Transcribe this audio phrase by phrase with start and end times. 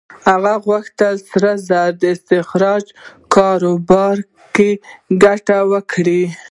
[0.27, 2.97] هغه غوښتل د سرو زرو د استخراج په
[3.35, 4.17] کاروبار
[4.55, 4.69] کې
[5.23, 6.23] ګټه وکړي.